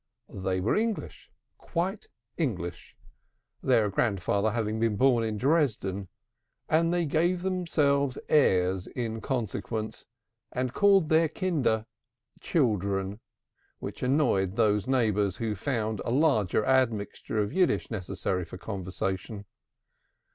[0.33, 1.29] They were English,
[1.59, 2.97] quite English,
[3.61, 6.07] their grandfather having been born in Dresden;
[6.67, 10.07] and they gave themselves airs in consequence,
[10.51, 11.85] and called their kinder
[12.39, 13.19] "children,"
[13.77, 19.45] which annoyed those neighbors who found a larger admixture of Yiddish necessary for conversation.